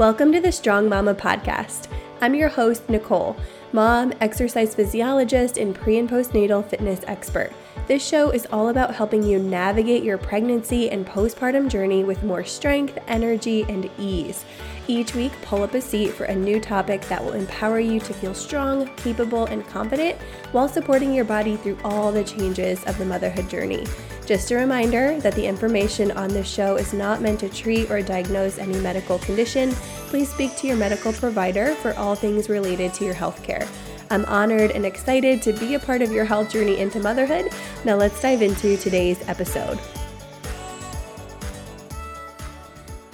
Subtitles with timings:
[0.00, 1.86] Welcome to the Strong Mama podcast.
[2.22, 3.36] I'm your host, Nicole,
[3.72, 7.52] mom, exercise physiologist, and pre and postnatal fitness expert.
[7.90, 12.44] This show is all about helping you navigate your pregnancy and postpartum journey with more
[12.44, 14.44] strength, energy, and ease.
[14.86, 18.14] Each week, pull up a seat for a new topic that will empower you to
[18.14, 20.16] feel strong, capable, and confident
[20.52, 23.84] while supporting your body through all the changes of the motherhood journey.
[24.24, 28.02] Just a reminder that the information on this show is not meant to treat or
[28.02, 29.72] diagnose any medical condition.
[30.06, 33.68] Please speak to your medical provider for all things related to your healthcare.
[34.12, 37.52] I'm honored and excited to be a part of your health journey into motherhood.
[37.84, 39.78] Now, let's dive into today's episode.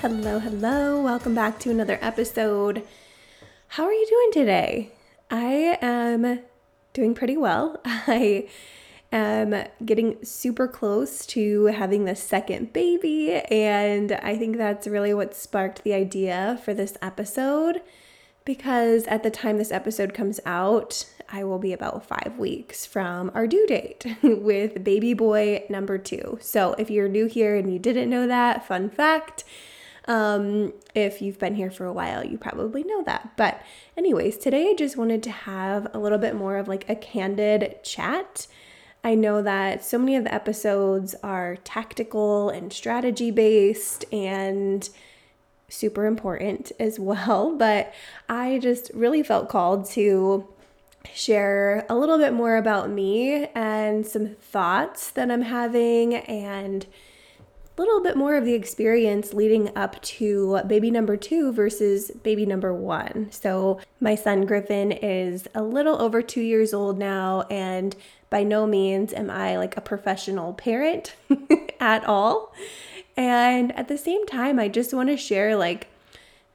[0.00, 1.02] Hello, hello.
[1.02, 2.82] Welcome back to another episode.
[3.68, 4.92] How are you doing today?
[5.30, 6.40] I am
[6.94, 7.78] doing pretty well.
[7.84, 8.48] I
[9.12, 15.34] am getting super close to having the second baby, and I think that's really what
[15.34, 17.82] sparked the idea for this episode
[18.46, 23.30] because at the time this episode comes out, I will be about five weeks from
[23.34, 26.38] our due date with baby boy number two.
[26.40, 29.44] So if you're new here and you didn't know that, fun fact
[30.06, 33.32] um, if you've been here for a while, you probably know that.
[33.36, 33.60] But,
[33.96, 37.82] anyways, today I just wanted to have a little bit more of like a candid
[37.82, 38.46] chat.
[39.02, 44.88] I know that so many of the episodes are tactical and strategy based and
[45.68, 47.92] super important as well, but
[48.28, 50.48] I just really felt called to
[51.14, 56.84] share a little bit more about me and some thoughts that I'm having and
[57.76, 62.46] a little bit more of the experience leading up to baby number two versus baby
[62.46, 63.28] number one.
[63.30, 67.94] So, my son Griffin is a little over two years old now, and
[68.30, 71.14] by no means am I like a professional parent
[71.80, 72.54] at all.
[73.16, 75.88] And at the same time, I just want to share like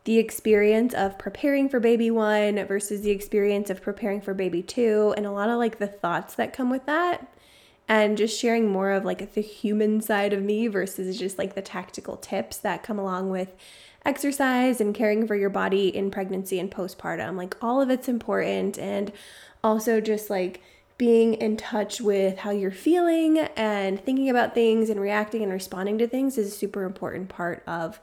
[0.03, 5.13] the experience of preparing for baby one versus the experience of preparing for baby two,
[5.17, 7.27] and a lot of like the thoughts that come with that
[7.87, 11.61] and just sharing more of like the human side of me versus just like the
[11.61, 13.53] tactical tips that come along with
[14.05, 17.35] exercise and caring for your body in pregnancy and postpartum.
[17.35, 19.11] Like all of it's important and
[19.61, 20.61] also just like
[21.01, 25.97] being in touch with how you're feeling and thinking about things and reacting and responding
[25.97, 27.99] to things is a super important part of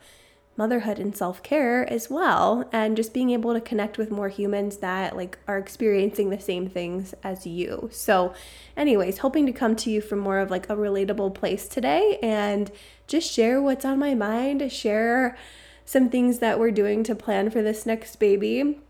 [0.56, 5.16] motherhood and self-care as well and just being able to connect with more humans that
[5.16, 7.88] like are experiencing the same things as you.
[7.92, 8.34] So
[8.76, 12.69] anyways, hoping to come to you from more of like a relatable place today and
[13.06, 15.38] just share what's on my mind, share
[15.84, 18.80] some things that we're doing to plan for this next baby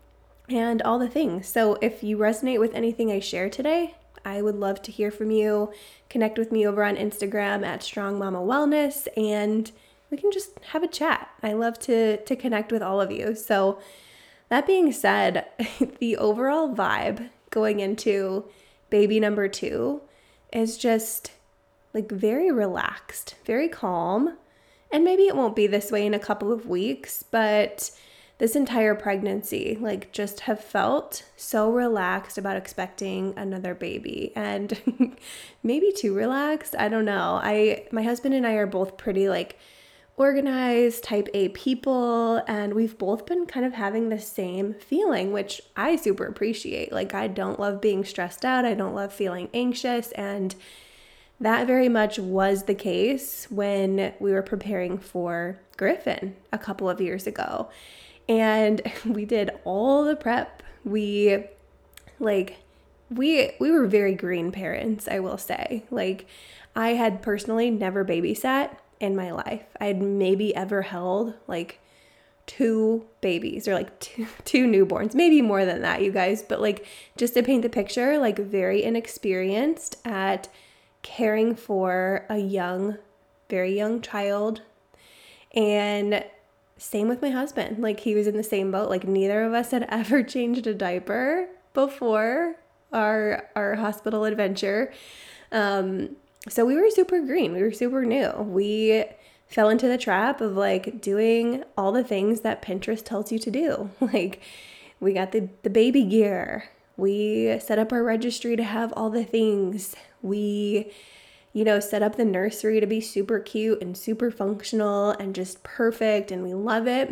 [0.49, 1.47] and all the things.
[1.47, 3.93] So if you resonate with anything I share today,
[4.25, 5.71] I would love to hear from you.
[6.09, 9.71] Connect with me over on Instagram at Strong Mama Wellness and
[10.09, 11.29] we can just have a chat.
[11.43, 13.35] I love to to connect with all of you.
[13.35, 13.79] So
[14.49, 15.45] that being said,
[15.99, 18.45] the overall vibe going into
[18.89, 20.01] baby number 2
[20.51, 21.31] is just
[21.93, 24.37] like very relaxed, very calm.
[24.91, 27.91] And maybe it won't be this way in a couple of weeks, but
[28.39, 35.17] this entire pregnancy, like, just have felt so relaxed about expecting another baby and
[35.63, 36.73] maybe too relaxed.
[36.79, 37.39] I don't know.
[37.43, 39.59] I, my husband and I are both pretty like
[40.15, 45.61] organized, type A people, and we've both been kind of having the same feeling, which
[45.75, 46.93] I super appreciate.
[46.93, 50.55] Like, I don't love being stressed out, I don't love feeling anxious, and
[51.39, 56.99] that very much was the case when we were preparing for Griffin a couple of
[56.99, 57.69] years ago.
[58.29, 60.63] And we did all the prep.
[60.85, 61.43] We
[62.19, 62.57] like
[63.09, 65.83] we we were very green parents, I will say.
[65.91, 66.27] Like
[66.75, 69.65] I had personally never babysat in my life.
[69.81, 71.79] I had maybe ever held like
[72.45, 76.43] two babies or like two, two newborns, maybe more than that, you guys.
[76.43, 76.85] But like
[77.17, 80.47] just to paint the picture, like very inexperienced at
[81.01, 82.97] caring for a young,
[83.49, 84.61] very young child.
[85.53, 86.23] And
[86.79, 87.79] same with my husband.
[87.79, 88.89] Like he was in the same boat.
[88.89, 92.55] Like neither of us had ever changed a diaper before
[92.91, 94.91] our our hospital adventure.
[95.51, 96.15] Um,
[96.47, 97.53] so we were super green.
[97.53, 98.31] We were super new.
[98.39, 99.05] We
[99.47, 103.51] fell into the trap of like doing all the things that Pinterest tells you to
[103.51, 103.89] do.
[104.01, 104.41] Like
[104.99, 106.69] we got the the baby gear.
[106.97, 109.95] We set up our registry to have all the things.
[110.21, 110.91] We
[111.53, 115.63] you know, set up the nursery to be super cute and super functional and just
[115.63, 117.11] perfect and we love it.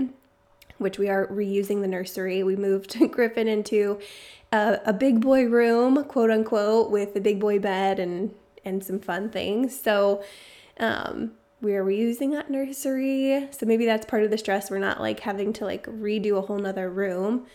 [0.78, 2.44] Which we are reusing the nursery.
[2.44, 4.00] We moved Griffin into
[4.52, 9.00] a, a big boy room, quote unquote, with a big boy bed and and some
[9.00, 9.80] fun things.
[9.80, 10.22] So,
[10.80, 11.32] um,
[11.62, 13.48] we're reusing that nursery.
[13.52, 14.70] So maybe that's part of the stress.
[14.70, 17.48] We're not like having to like redo a whole nother room.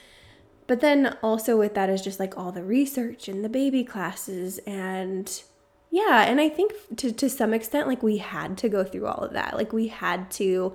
[0.67, 4.59] But then also with that is just like all the research and the baby classes
[4.67, 5.43] and
[5.93, 9.23] yeah, and I think to to some extent like we had to go through all
[9.23, 9.55] of that.
[9.59, 10.73] Like we had to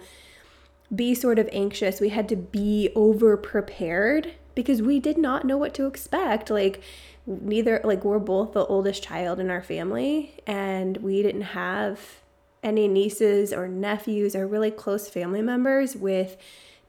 [0.96, 2.00] be sort of anxious.
[2.00, 6.52] We had to be over prepared because we did not know what to expect.
[6.52, 6.84] Like
[7.26, 12.22] neither like we're both the oldest child in our family and we didn't have
[12.62, 16.38] any nieces or nephews or really close family members with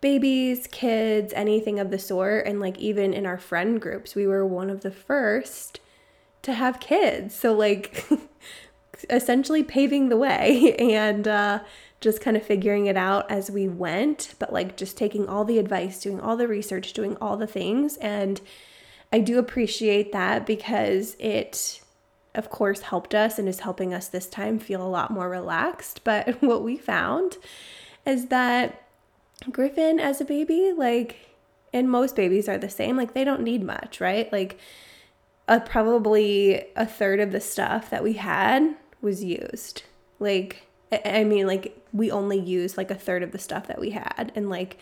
[0.03, 2.47] babies, kids, anything of the sort.
[2.47, 5.81] And like even in our friend groups, we were one of the first
[6.43, 7.35] to have kids.
[7.35, 8.07] So, like,
[9.11, 11.61] essentially paving the way and uh,
[12.01, 15.59] just kind of figuring it out as we went, but like just taking all the
[15.59, 17.97] advice, doing all the research, doing all the things.
[17.99, 18.41] And
[19.13, 21.81] I do appreciate that because it,
[22.35, 26.03] of course, helped us and is helping us this time feel a lot more relaxed.
[26.05, 27.39] But what we found
[28.07, 28.83] is that
[29.51, 31.17] Griffin as a baby, like,
[31.73, 34.33] and most babies are the same, like, they don't need much, right?
[34.33, 34.59] Like,
[35.65, 39.83] probably a third of the stuff that we had was used.
[40.19, 40.67] Like,
[41.05, 44.33] I mean, like, we only used like a third of the stuff that we had.
[44.35, 44.79] And, like,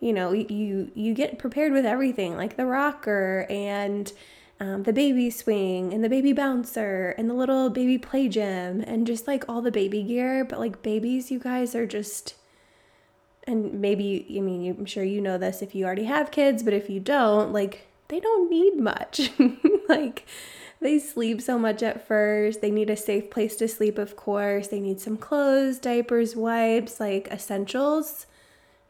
[0.00, 4.12] you know, you you get prepared with everything, like the rocker and
[4.60, 9.06] um, the baby swing and the baby bouncer and the little baby play gym and
[9.06, 10.44] just like all the baby gear.
[10.44, 12.34] But like babies, you guys are just
[13.46, 16.74] and maybe I mean I'm sure you know this if you already have kids, but
[16.74, 19.30] if you don't, like they don't need much.
[19.88, 20.26] like
[20.80, 22.60] they sleep so much at first.
[22.60, 24.68] They need a safe place to sleep, of course.
[24.68, 28.26] They need some clothes, diapers, wipes, like essentials.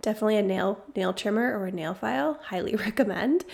[0.03, 2.41] Definitely a nail nail trimmer or a nail file.
[2.45, 3.45] Highly recommend.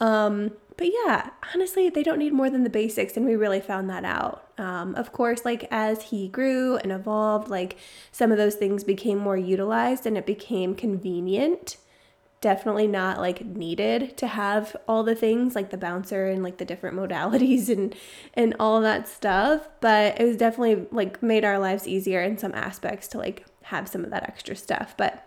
[0.00, 3.90] Um, but yeah, honestly, they don't need more than the basics, and we really found
[3.90, 4.48] that out.
[4.58, 7.76] Um, of course, like as he grew and evolved, like
[8.12, 11.78] some of those things became more utilized and it became convenient.
[12.40, 16.64] Definitely not like needed to have all the things like the bouncer and like the
[16.64, 17.94] different modalities and
[18.34, 22.54] and all that stuff, but it was definitely like made our lives easier in some
[22.54, 24.94] aspects to like have some of that extra stuff.
[24.96, 25.26] But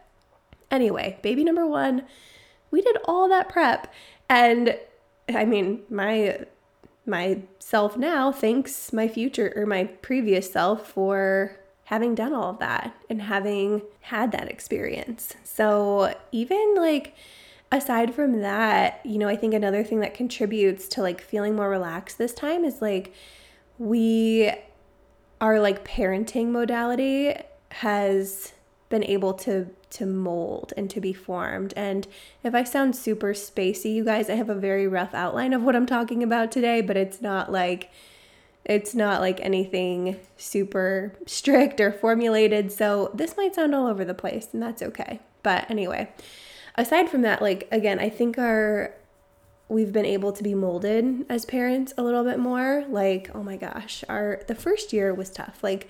[0.70, 2.04] anyway, baby number 1,
[2.72, 3.94] we did all that prep
[4.30, 4.78] and
[5.30, 6.46] I mean, my
[7.06, 11.58] myself now thanks my future or my previous self for
[11.92, 15.36] having done all of that and having had that experience.
[15.44, 17.14] So, even like
[17.70, 21.70] aside from that, you know, I think another thing that contributes to like feeling more
[21.70, 23.14] relaxed this time is like
[23.78, 24.50] we
[25.42, 27.34] our like parenting modality
[27.72, 28.54] has
[28.88, 31.74] been able to to mold and to be formed.
[31.76, 32.08] And
[32.42, 35.76] if I sound super spacey, you guys, I have a very rough outline of what
[35.76, 37.90] I'm talking about today, but it's not like
[38.72, 42.72] it's not like anything super strict or formulated.
[42.72, 45.20] So this might sound all over the place, and that's okay.
[45.44, 46.12] But anyway,
[46.76, 48.94] aside from that, like again, I think our
[49.68, 52.84] we've been able to be molded as parents a little bit more.
[52.90, 55.60] Like, oh my gosh, our the first year was tough.
[55.62, 55.90] Like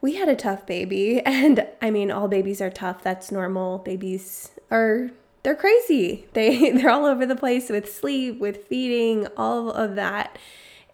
[0.00, 3.02] we had a tough baby and I mean all babies are tough.
[3.02, 3.78] That's normal.
[3.78, 5.10] Babies are
[5.42, 6.26] they're crazy.
[6.32, 10.38] They they're all over the place with sleep, with feeding, all of that.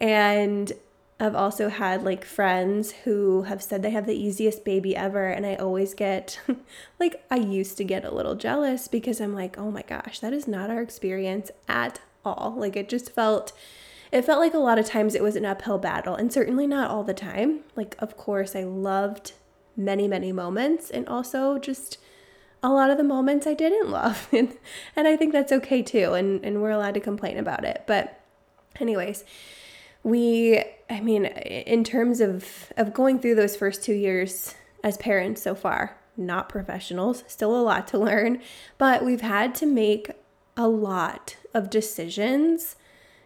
[0.03, 0.73] And
[1.21, 5.47] I've also had like friends who have said they have the easiest baby ever and
[5.47, 6.41] I always get
[6.99, 10.33] like I used to get a little jealous because I'm like, "Oh my gosh, that
[10.33, 13.53] is not our experience at all." Like it just felt
[14.11, 16.91] it felt like a lot of times it was an uphill battle, and certainly not
[16.91, 17.61] all the time.
[17.75, 19.33] Like, of course, I loved
[19.75, 21.97] many, many moments, and also just
[22.63, 24.29] a lot of the moments I didn't love.
[24.33, 24.55] and,
[24.95, 27.85] and I think that's okay too, and, and we're allowed to complain about it.
[27.87, 28.21] But,
[28.79, 29.25] anyways,
[30.03, 35.43] we, I mean, in terms of, of going through those first two years as parents
[35.43, 38.41] so far, not professionals, still a lot to learn,
[38.79, 40.11] but we've had to make
[40.57, 42.77] a lot of decisions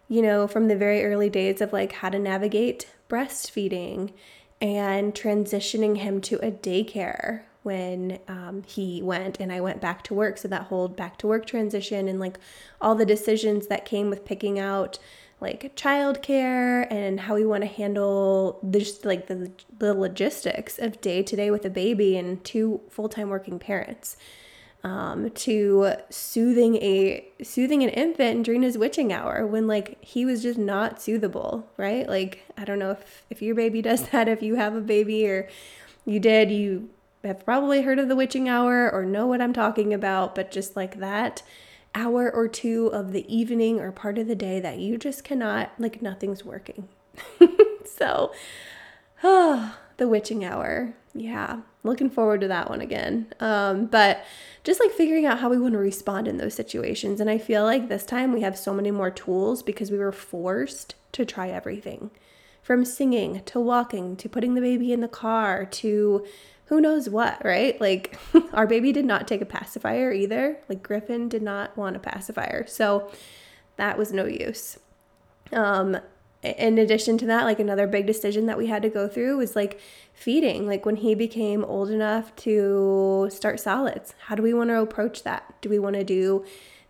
[0.08, 4.12] you know, from the very early days of like how to navigate breastfeeding
[4.60, 10.14] and transitioning him to a daycare when um, he went and I went back to
[10.14, 10.38] work.
[10.38, 12.38] So that whole back to work transition and like
[12.80, 14.98] all the decisions that came with picking out
[15.40, 21.22] like childcare and how we want to handle just like the, the logistics of day
[21.22, 24.16] to day with a baby and two full time working parents
[24.86, 30.42] um, to soothing a soothing an infant during his witching hour when like he was
[30.42, 32.08] just not soothable, right?
[32.08, 35.28] Like I don't know if if your baby does that, if you have a baby
[35.28, 35.48] or
[36.04, 36.88] you did, you
[37.24, 40.76] have probably heard of the witching hour or know what I'm talking about, but just
[40.76, 41.42] like that
[41.96, 45.72] hour or two of the evening or part of the day that you just cannot
[45.78, 46.88] like nothing's working.
[47.84, 48.32] so,
[49.24, 53.32] oh, the witching hour yeah, looking forward to that one again.
[53.40, 54.24] Um, but
[54.64, 57.20] just like figuring out how we want to respond in those situations.
[57.20, 60.12] And I feel like this time we have so many more tools because we were
[60.12, 62.10] forced to try everything
[62.62, 66.26] from singing to walking to putting the baby in the car to
[66.66, 67.80] who knows what, right?
[67.80, 68.18] Like
[68.52, 70.58] our baby did not take a pacifier either.
[70.68, 72.66] Like Griffin did not want a pacifier.
[72.66, 73.10] So
[73.76, 74.78] that was no use.
[75.52, 75.98] Um,
[76.42, 79.56] in addition to that, like another big decision that we had to go through was
[79.56, 79.80] like
[80.12, 80.66] feeding.
[80.66, 85.22] Like when he became old enough to start solids, how do we want to approach
[85.24, 85.54] that?
[85.60, 86.44] Do we want to do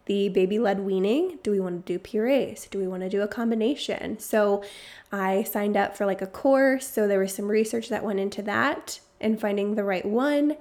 [0.06, 1.38] the baby led weaning?
[1.42, 2.68] Do we want to do purees?
[2.71, 4.18] Do we want to do a combination?
[4.18, 4.62] So
[5.11, 6.88] I signed up for like a course.
[6.88, 10.56] So there was some research that went into that and finding the right one.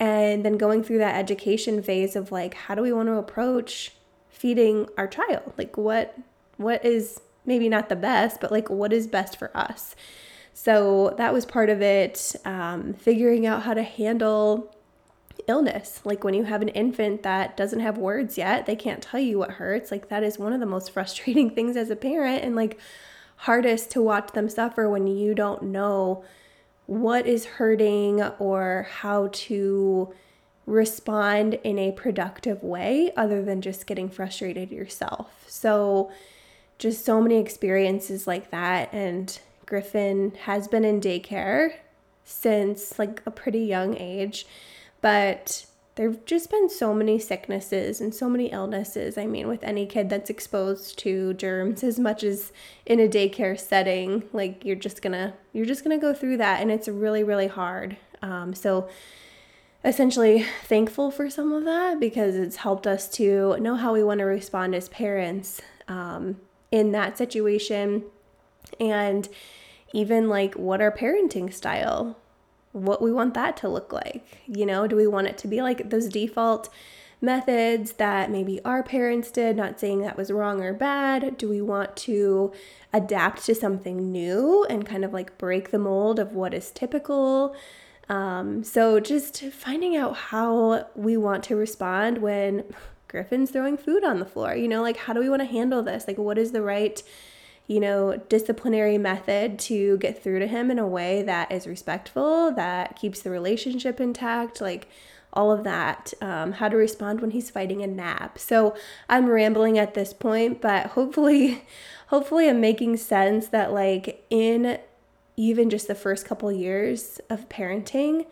[0.00, 3.92] And then going through that education phase of like, how do we want to approach
[4.30, 5.52] feeding our child?
[5.58, 6.16] Like what
[6.56, 9.96] what is maybe not the best, but like what is best for us?
[10.54, 12.34] So that was part of it.
[12.44, 14.74] Um, figuring out how to handle
[15.46, 16.00] illness.
[16.04, 19.38] Like when you have an infant that doesn't have words yet, they can't tell you
[19.38, 19.90] what hurts.
[19.90, 22.78] Like that is one of the most frustrating things as a parent and like
[23.42, 26.24] hardest to watch them suffer when you don't know
[26.88, 30.10] what is hurting or how to
[30.64, 35.44] respond in a productive way other than just getting frustrated yourself.
[35.48, 36.10] So,
[36.78, 38.88] just so many experiences like that.
[38.90, 41.74] And Griffin has been in daycare
[42.24, 44.46] since like a pretty young age,
[45.02, 45.66] but
[45.98, 49.18] there've just been so many sicknesses and so many illnesses.
[49.18, 52.52] I mean, with any kid that's exposed to germs as much as
[52.86, 56.70] in a daycare setting, like you're just gonna you're just gonna go through that, and
[56.70, 57.96] it's really really hard.
[58.22, 58.88] Um, so
[59.84, 64.18] essentially thankful for some of that because it's helped us to know how we want
[64.18, 66.36] to respond as parents um,
[66.70, 68.04] in that situation
[68.78, 69.28] and
[69.92, 72.16] even like what our parenting style
[72.72, 74.24] what we want that to look like.
[74.46, 76.68] You know, do we want it to be like those default
[77.20, 81.36] methods that maybe our parents did, not saying that was wrong or bad?
[81.36, 82.52] Do we want to
[82.92, 87.56] adapt to something new and kind of like break the mold of what is typical?
[88.08, 92.64] Um, so just finding out how we want to respond when
[93.08, 94.54] Griffin's throwing food on the floor.
[94.54, 96.06] You know, like how do we want to handle this?
[96.06, 97.02] Like, what is the right
[97.68, 102.50] you know, disciplinary method to get through to him in a way that is respectful,
[102.52, 104.88] that keeps the relationship intact, like
[105.34, 106.14] all of that.
[106.22, 108.38] Um, how to respond when he's fighting a nap.
[108.38, 108.74] So
[109.06, 111.62] I'm rambling at this point, but hopefully,
[112.08, 114.78] hopefully, I'm making sense that like in
[115.36, 118.24] even just the first couple years of parenting,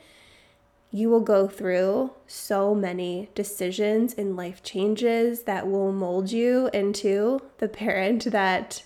[0.91, 7.43] you will go through so many decisions and life changes that will mold you into
[7.59, 8.83] the parent that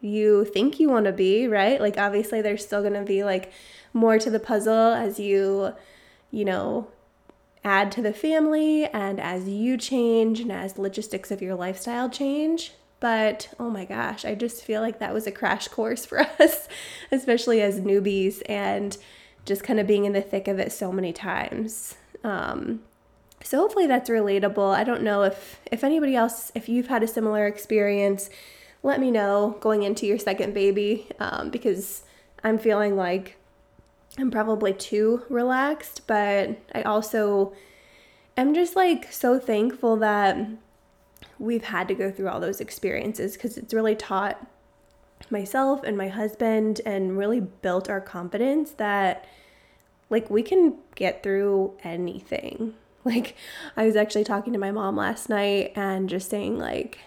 [0.00, 1.80] you think you want to be, right?
[1.80, 3.52] Like, obviously, there's still going to be like
[3.92, 5.72] more to the puzzle as you,
[6.30, 6.88] you know,
[7.64, 12.72] add to the family and as you change and as logistics of your lifestyle change.
[13.00, 16.68] But oh my gosh, I just feel like that was a crash course for us,
[17.10, 18.96] especially as newbies and
[19.44, 21.96] just kind of being in the thick of it so many times.
[22.22, 22.82] Um,
[23.42, 24.74] so hopefully that's relatable.
[24.74, 28.28] I don't know if if anybody else, if you've had a similar experience
[28.82, 32.04] let me know going into your second baby um, because
[32.42, 33.36] I'm feeling like
[34.18, 37.52] I'm probably too relaxed, but I also
[38.36, 40.38] am just like so thankful that
[41.38, 44.46] we've had to go through all those experiences because it's really taught
[45.30, 49.26] myself and my husband and really built our confidence that
[50.08, 52.74] like we can get through anything.
[53.02, 53.34] Like
[53.78, 56.98] I was actually talking to my mom last night and just saying like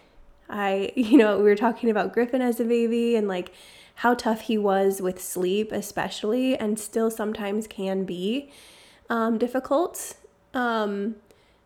[0.53, 3.51] I, you know, we were talking about Griffin as a baby and like
[3.95, 8.51] how tough he was with sleep, especially, and still sometimes can be
[9.09, 10.15] um, difficult.
[10.53, 11.15] Um,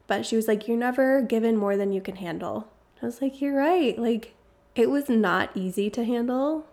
[0.07, 2.67] but she was like, You're never given more than you can handle.
[3.01, 3.97] I was like, You're right.
[3.97, 4.33] Like,
[4.75, 6.65] it was not easy to handle,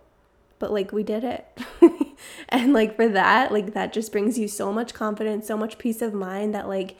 [0.59, 1.45] but like, we did it.
[2.49, 6.01] and like, for that, like, that just brings you so much confidence, so much peace
[6.01, 6.97] of mind that like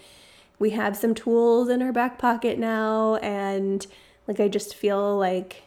[0.59, 3.87] we have some tools in our back pocket now and
[4.27, 5.63] like, I just feel like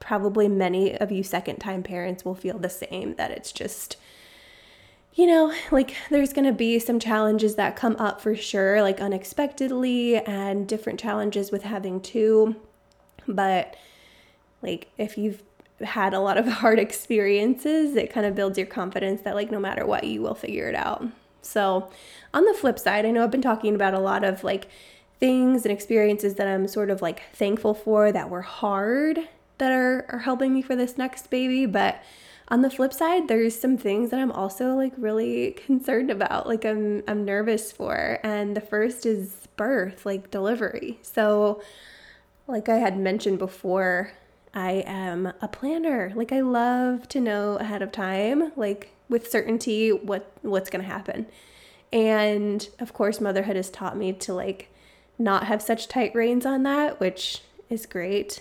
[0.00, 3.96] probably many of you second time parents will feel the same that it's just,
[5.14, 9.00] you know, like there's going to be some challenges that come up for sure, like
[9.00, 12.56] unexpectedly, and different challenges with having two.
[13.26, 13.76] But
[14.62, 15.42] like, if you've
[15.80, 19.60] had a lot of hard experiences, it kind of builds your confidence that, like, no
[19.60, 21.04] matter what, you will figure it out.
[21.42, 21.90] So,
[22.34, 24.68] on the flip side, I know I've been talking about a lot of like
[25.18, 29.20] things and experiences that I'm sort of like thankful for that were hard
[29.58, 31.66] that are, are helping me for this next baby.
[31.66, 32.02] But
[32.48, 36.64] on the flip side, there's some things that I'm also like really concerned about, like
[36.64, 38.18] I'm I'm nervous for.
[38.22, 40.98] And the first is birth, like delivery.
[41.02, 41.62] So
[42.46, 44.12] like I had mentioned before,
[44.54, 46.12] I am a planner.
[46.14, 50.90] Like I love to know ahead of time, like with certainty what what's going to
[50.90, 51.26] happen.
[51.92, 54.70] And of course, motherhood has taught me to like
[55.18, 58.40] not have such tight reins on that, which is great.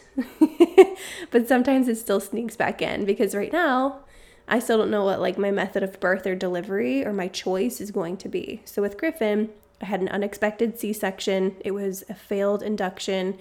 [1.31, 3.99] but sometimes it still sneaks back in because right now
[4.47, 7.81] I still don't know what like my method of birth or delivery or my choice
[7.81, 8.61] is going to be.
[8.65, 9.49] So with Griffin,
[9.81, 11.55] I had an unexpected C-section.
[11.59, 13.37] It was a failed induction.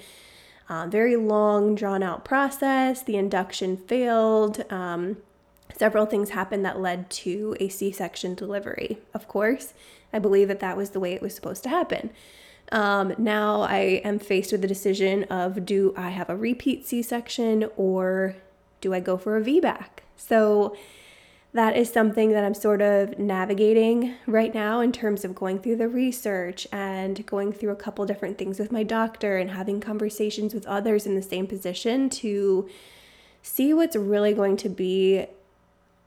[0.69, 3.03] Uh, very long, drawn out process.
[3.03, 4.65] The induction failed.
[4.73, 5.19] Um,
[5.77, 8.99] several things happened that led to a C section delivery.
[9.15, 9.75] Of course,
[10.13, 12.11] I believe that that was the way it was supposed to happen.
[12.73, 17.03] Um, now I am faced with the decision of do I have a repeat C
[17.03, 18.37] section or
[18.81, 19.87] do I go for a VBAC?
[20.17, 20.77] So
[21.53, 25.77] that is something that I'm sort of navigating right now in terms of going through
[25.77, 30.53] the research and going through a couple different things with my doctor and having conversations
[30.53, 32.69] with others in the same position to
[33.43, 35.27] see what's really going to be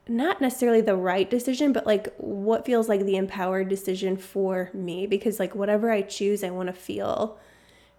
[0.10, 5.06] not necessarily the right decision, but like what feels like the empowered decision for me
[5.06, 7.38] because like whatever I choose, I want to feel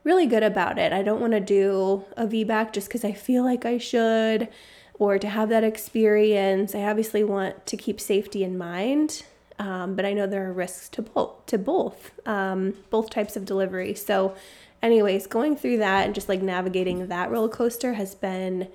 [0.03, 0.93] really good about it.
[0.93, 4.49] I don't want to do a VBAC just because I feel like I should
[4.95, 6.75] or to have that experience.
[6.75, 9.25] I obviously want to keep safety in mind,
[9.59, 13.45] um, but I know there are risks to both to both um, both types of
[13.45, 13.95] delivery.
[13.95, 14.35] So,
[14.83, 18.69] anyways, going through that and just like navigating that roller coaster has been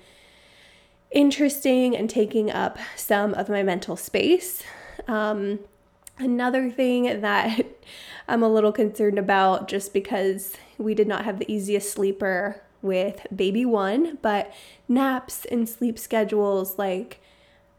[1.10, 4.62] interesting and taking up some of my mental space.
[5.08, 5.60] Um,
[6.18, 7.66] another thing that
[8.28, 13.26] I'm a little concerned about just because we did not have the easiest sleeper with
[13.34, 14.52] baby one, but
[14.88, 17.20] naps and sleep schedules, like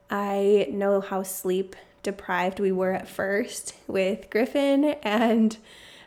[0.09, 5.57] I know how sleep deprived we were at first with Griffin, and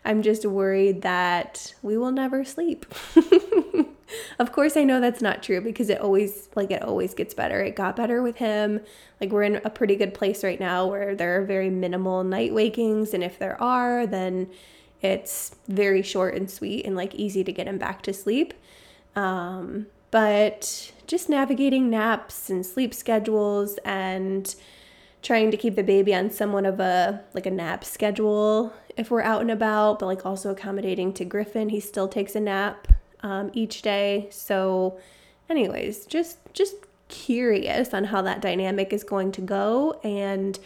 [0.04, 2.86] I'm just worried that we will never sleep.
[4.38, 7.62] of course, I know that's not true because it always, like, it always gets better.
[7.62, 8.80] It got better with him.
[9.20, 12.54] Like, we're in a pretty good place right now where there are very minimal night
[12.54, 13.14] wakings.
[13.14, 14.50] And if there are, then
[15.02, 18.54] it's very short and sweet and like easy to get him back to sleep.
[19.16, 24.54] Um, but just navigating naps and sleep schedules and
[25.22, 29.22] trying to keep the baby on somewhat of a like a nap schedule if we're
[29.22, 31.68] out and about, but like also accommodating to Griffin.
[31.68, 32.88] He still takes a nap
[33.22, 34.28] um, each day.
[34.30, 34.98] So,
[35.48, 36.74] anyways, just just
[37.08, 40.58] curious on how that dynamic is going to go and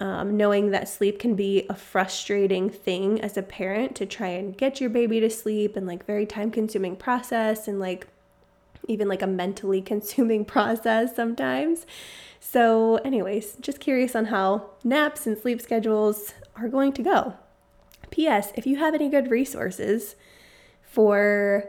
[0.00, 4.56] um, knowing that sleep can be a frustrating thing as a parent to try and
[4.56, 8.06] get your baby to sleep and like very time consuming process and like
[8.86, 11.86] even like a mentally consuming process sometimes.
[12.40, 17.34] So, anyways, just curious on how naps and sleep schedules are going to go.
[18.10, 18.52] P.S.
[18.54, 20.14] If you have any good resources
[20.82, 21.68] for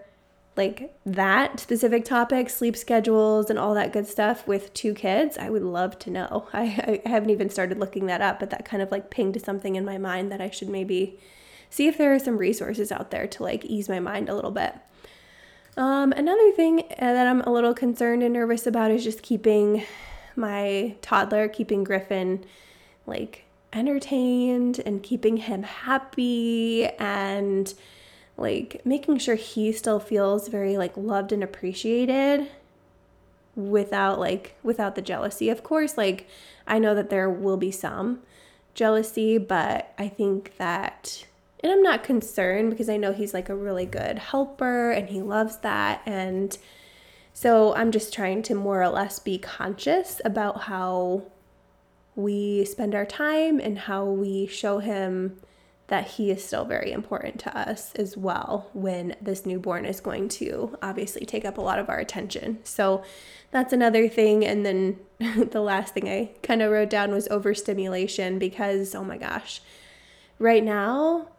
[0.59, 5.49] like that specific topic, sleep schedules, and all that good stuff with two kids, I
[5.49, 6.47] would love to know.
[6.53, 9.75] I, I haven't even started looking that up, but that kind of like pinged something
[9.75, 11.17] in my mind that I should maybe
[11.69, 14.51] see if there are some resources out there to like ease my mind a little
[14.51, 14.75] bit.
[15.77, 19.83] Um, another thing uh, that I'm a little concerned and nervous about is just keeping
[20.35, 22.43] my toddler, keeping Griffin
[23.07, 27.73] like entertained and keeping him happy and
[28.39, 32.47] like making sure he still feels very like loved and appreciated
[33.55, 35.49] without like without the jealousy.
[35.49, 36.27] Of course, like
[36.67, 38.21] I know that there will be some
[38.73, 41.25] jealousy, but I think that
[41.61, 45.21] and I'm not concerned because I know he's like a really good helper and he
[45.21, 46.57] loves that and
[47.33, 51.23] so I'm just trying to more or less be conscious about how
[52.15, 55.37] we spend our time and how we show him
[55.89, 60.29] that he is still very important to us as well when this newborn is going
[60.29, 62.59] to obviously take up a lot of our attention.
[62.63, 63.03] So
[63.49, 64.45] that's another thing.
[64.45, 64.99] And then
[65.51, 69.61] the last thing I kind of wrote down was overstimulation because, oh my gosh,
[70.37, 71.29] right now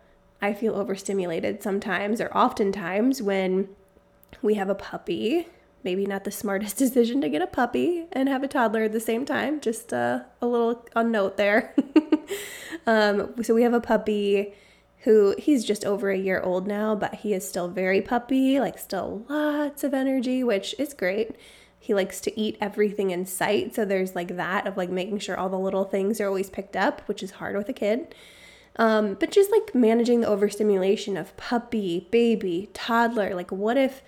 [0.42, 3.68] I feel overstimulated sometimes or oftentimes when
[4.42, 5.46] we have a puppy.
[5.84, 9.00] Maybe not the smartest decision to get a puppy and have a toddler at the
[9.00, 9.60] same time.
[9.60, 11.72] Just uh, a little a note there.
[12.86, 14.54] Um, so we have a puppy
[15.00, 18.78] who he's just over a year old now, but he is still very puppy, like
[18.78, 21.36] still lots of energy, which is great.
[21.78, 25.38] He likes to eat everything in sight, so there's like that of like making sure
[25.38, 28.14] all the little things are always picked up, which is hard with a kid.
[28.76, 34.02] Um, but just like managing the overstimulation of puppy, baby, toddler, like what if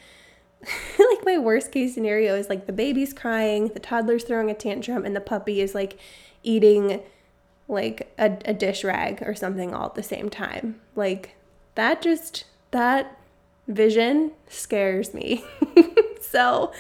[0.99, 5.05] like my worst case scenario is like the baby's crying, the toddler's throwing a tantrum,
[5.05, 5.99] and the puppy is like
[6.43, 7.03] eating
[7.73, 10.81] like a, a dish rag or something all at the same time.
[10.95, 11.37] Like
[11.75, 13.19] that just that
[13.67, 15.45] vision scares me.
[16.21, 16.73] so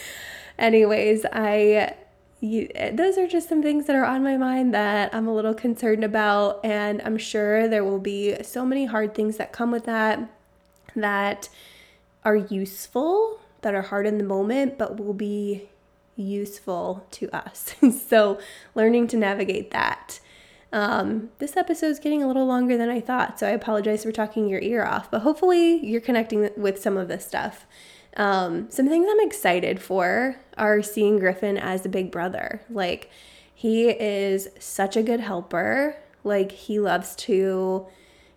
[0.58, 1.96] anyways, I
[2.40, 5.54] you, those are just some things that are on my mind that I'm a little
[5.54, 9.84] concerned about and I'm sure there will be so many hard things that come with
[9.84, 10.28] that
[10.96, 11.48] that
[12.24, 15.68] are useful, that are hard in the moment but will be
[16.16, 17.74] useful to us.
[18.08, 18.38] so,
[18.74, 20.20] learning to navigate that.
[20.72, 24.12] Um, this episode is getting a little longer than I thought, so I apologize for
[24.12, 27.66] talking your ear off, but hopefully you're connecting with some of this stuff.
[28.16, 32.62] Um, some things I'm excited for are seeing Griffin as a big brother.
[32.70, 33.10] Like,
[33.54, 35.96] he is such a good helper.
[36.24, 37.86] Like, he loves to,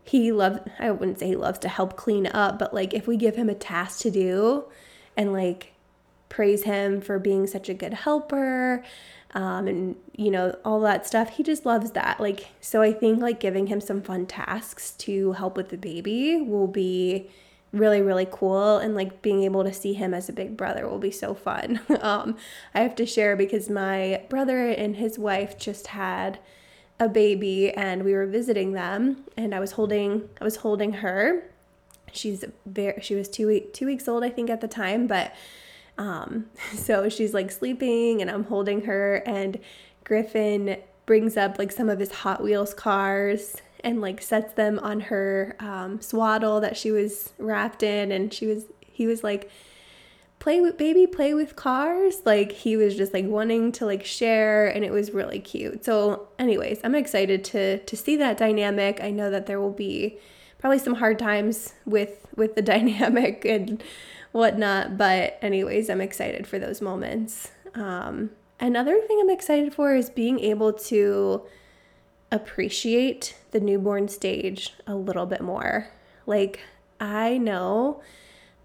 [0.03, 3.15] he loves, I wouldn't say he loves to help clean up, but like, if we
[3.15, 4.65] give him a task to do
[5.15, 5.73] and like
[6.27, 8.83] praise him for being such a good helper,
[9.35, 11.29] um, and you know all that stuff.
[11.29, 12.19] He just loves that.
[12.19, 16.41] Like so i think like giving him some fun tasks to help with the baby
[16.41, 17.29] will be
[17.73, 18.77] really really cool.
[18.77, 21.81] And like being able to see him as a big brother will be so fun.
[22.01, 22.37] Um,
[22.73, 26.39] i have to share because my brother and his wife just had
[26.99, 31.49] a baby and we were visiting them and i was holding i was holding her.
[32.13, 35.33] She's very she was two week two weeks old i think at the time but
[35.97, 39.59] um, so she's like sleeping and i'm holding her and
[40.03, 44.99] griffin brings up like some of his hot wheels cars and like sets them on
[44.99, 49.49] her um, swaddle that she was wrapped in and she was he was like
[50.39, 52.21] play with baby play with cars.
[52.25, 55.85] Like he was just like wanting to like share and it was really cute.
[55.85, 58.99] So anyways i'm excited to to see that dynamic.
[59.01, 60.17] I know that there will be
[60.57, 63.83] probably some hard times with with the dynamic and
[64.35, 70.09] whatnot but anyways i'm excited for those moments um another thing i'm excited for is
[70.09, 71.41] being able to
[72.31, 75.87] appreciate the newborn stage a little bit more.
[76.25, 76.59] Like,
[76.99, 78.01] I know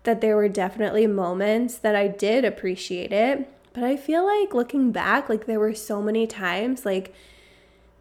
[0.02, 4.92] that there were definitely moments that I did appreciate it, but I feel like looking
[4.92, 7.14] back, like, there were so many times, like,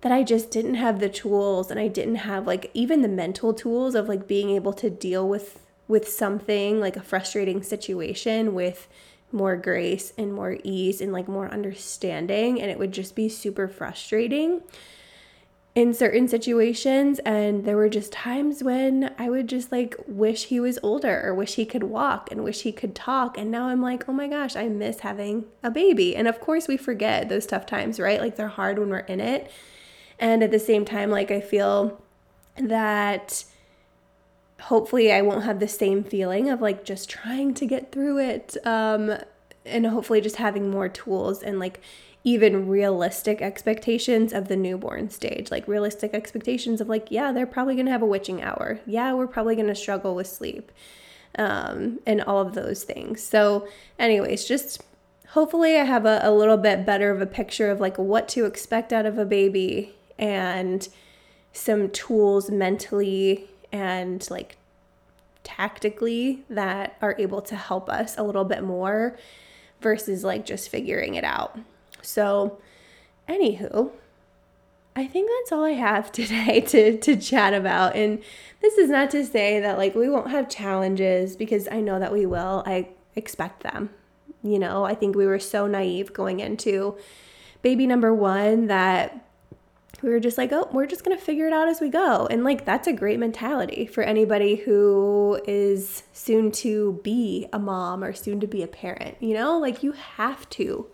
[0.02, 3.54] that I just didn't have the tools and I didn't have like even the mental
[3.54, 8.88] tools of like being able to deal with with something like a frustrating situation with
[9.32, 13.68] more grace and more ease and like more understanding and it would just be super
[13.68, 14.62] frustrating
[15.76, 20.60] in certain situations and there were just times when I would just like wish he
[20.60, 23.82] was older or wish he could walk and wish he could talk and now I'm
[23.82, 27.46] like, "Oh my gosh, I miss having a baby." And of course we forget those
[27.46, 28.20] tough times, right?
[28.20, 29.52] Like they're hard when we're in it.
[30.18, 32.02] And at the same time like I feel
[32.58, 33.44] that
[34.62, 38.58] hopefully I won't have the same feeling of like just trying to get through it
[38.66, 39.18] um
[39.66, 41.82] and hopefully just having more tools and like
[42.24, 47.76] even realistic expectations of the newborn stage, like realistic expectations of like, yeah, they're probably
[47.76, 48.80] gonna have a witching hour.
[48.86, 50.72] Yeah, we're probably gonna struggle with sleep,
[51.38, 53.24] um, and all of those things.
[53.24, 53.68] So,
[53.98, 54.84] anyways, just
[55.30, 58.46] hopefully I have a, a little bit better of a picture of like what to
[58.46, 60.88] expect out of a baby and
[61.54, 64.58] some tools mentally and like
[65.44, 69.18] tactically that are able to help us a little bit more
[69.82, 71.58] versus like just figuring it out.
[72.02, 72.60] So,
[73.28, 73.92] anywho,
[74.96, 77.96] I think that's all I have today to, to chat about.
[77.96, 78.22] And
[78.62, 82.12] this is not to say that like we won't have challenges because I know that
[82.12, 82.64] we will.
[82.66, 83.90] I expect them.
[84.44, 86.98] You know, I think we were so naive going into
[87.62, 89.26] baby number one that
[90.02, 92.28] we were just like, oh, we're just going to figure it out as we go.
[92.28, 98.04] And like, that's a great mentality for anybody who is soon to be a mom
[98.04, 99.18] or soon to be a parent.
[99.20, 100.88] You know, like you have to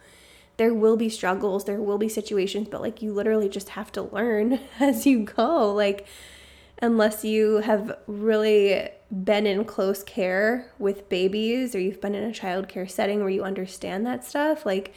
[0.58, 4.04] there will be struggles, there will be situations, but like you literally just have to
[4.04, 5.74] learn as you go.
[5.74, 6.06] Like,
[6.82, 8.90] unless you have really
[9.24, 13.30] been in close care with babies or you've been in a child care setting where
[13.30, 14.94] you understand that stuff, like,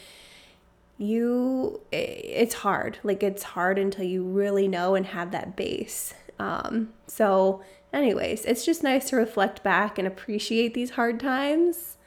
[0.99, 6.89] you it's hard like it's hard until you really know and have that base um
[7.07, 11.99] so anyways it's just nice to reflect back and appreciate these hard times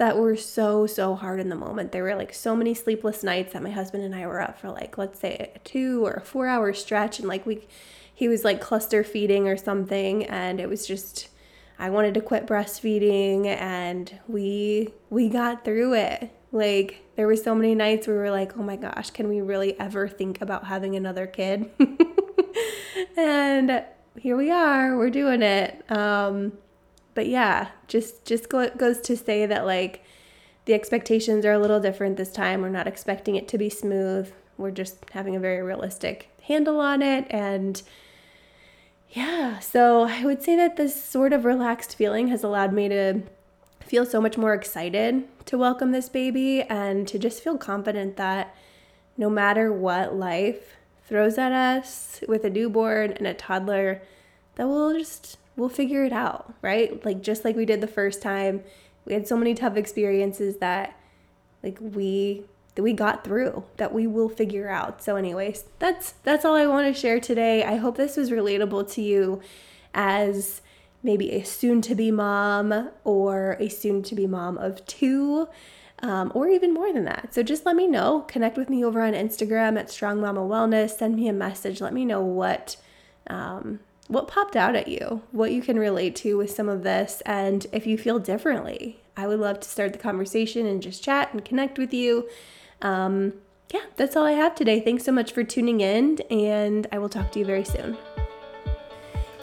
[0.00, 1.92] that were so so hard in the moment.
[1.92, 4.70] There were like so many sleepless nights that my husband and I were up for
[4.70, 7.68] like let's say a 2 or a 4 hour stretch and like we
[8.14, 11.28] he was like cluster feeding or something and it was just
[11.78, 16.30] I wanted to quit breastfeeding and we we got through it.
[16.52, 19.78] Like there were so many nights we were like, "Oh my gosh, can we really
[19.78, 21.70] ever think about having another kid?"
[23.16, 23.84] and
[24.18, 25.84] here we are, we're doing it.
[25.90, 26.52] Um
[27.14, 30.02] but yeah, just just go, goes to say that like
[30.64, 32.62] the expectations are a little different this time.
[32.62, 34.32] We're not expecting it to be smooth.
[34.58, 37.80] We're just having a very realistic handle on it and
[39.12, 43.22] yeah, so I would say that this sort of relaxed feeling has allowed me to
[43.90, 48.54] feel so much more excited to welcome this baby and to just feel confident that
[49.16, 54.00] no matter what life throws at us with a newborn and a toddler,
[54.54, 57.04] that we'll just we'll figure it out, right?
[57.04, 58.62] Like just like we did the first time.
[59.06, 60.96] We had so many tough experiences that
[61.64, 62.44] like we
[62.76, 65.02] that we got through that we will figure out.
[65.02, 67.64] So anyways, that's that's all I want to share today.
[67.64, 69.40] I hope this was relatable to you
[69.92, 70.62] as
[71.02, 75.48] maybe a soon to be mom or a soon to be mom of two.
[76.02, 77.34] Um, or even more than that.
[77.34, 78.22] So just let me know.
[78.22, 80.96] Connect with me over on Instagram at Strong Mama Wellness.
[80.96, 81.82] Send me a message.
[81.82, 82.76] Let me know what
[83.26, 87.22] um, what popped out at you, what you can relate to with some of this,
[87.24, 89.00] and if you feel differently.
[89.16, 92.28] I would love to start the conversation and just chat and connect with you.
[92.82, 93.34] Um,
[93.72, 94.80] yeah, that's all I have today.
[94.80, 97.96] Thanks so much for tuning in, and I will talk to you very soon.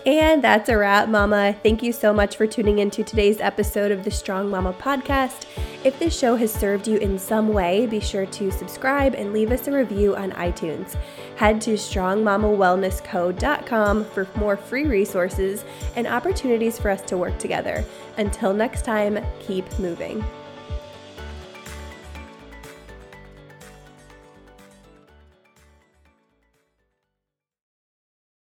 [0.08, 1.54] And that's a wrap, Mama.
[1.62, 5.46] Thank you so much for tuning into today's episode of the Strong Mama podcast.
[5.84, 9.52] If this show has served you in some way, be sure to subscribe and leave
[9.52, 10.96] us a review on iTunes.
[11.36, 15.66] Head to strongmamawellnessco.com for more free resources
[15.98, 17.84] and opportunities for us to work together.
[18.16, 20.24] Until next time, keep moving.